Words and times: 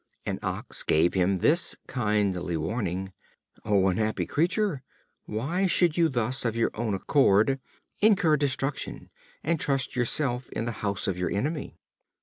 An 0.25 0.39
Ox 0.41 0.81
gave 0.81 1.13
him 1.13 1.41
this 1.41 1.75
kindly 1.85 2.57
warning: 2.57 3.13
"O 3.63 3.87
unhappy 3.87 4.25
creature! 4.25 4.81
why 5.25 5.67
should 5.67 5.95
you 5.95 6.09
thus, 6.09 6.43
of 6.43 6.55
your 6.55 6.71
own 6.73 6.95
accord, 6.95 7.59
incur 7.99 8.35
destruction, 8.35 9.11
and 9.43 9.59
trust 9.59 9.95
yourself 9.95 10.49
in 10.53 10.65
the 10.65 10.71
house 10.81 11.07
of 11.07 11.19
your 11.19 11.29
enemy?" 11.29 11.77